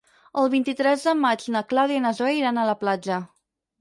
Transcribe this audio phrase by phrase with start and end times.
[0.43, 3.21] El vint-i-tres de maig na Clàudia i na Zoè iran a la platja.